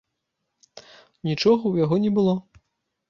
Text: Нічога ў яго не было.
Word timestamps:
Нічога 1.31 1.61
ў 1.67 1.75
яго 1.85 1.95
не 2.07 2.11
было. 2.17 2.33